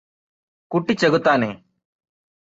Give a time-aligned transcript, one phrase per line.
[0.71, 1.51] കുട്ടിച്ചെകുത്താനേ